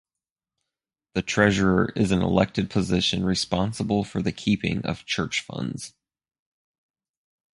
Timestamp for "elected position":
2.23-3.23